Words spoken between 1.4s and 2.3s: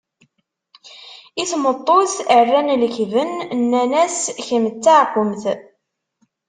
I tmeṭṭut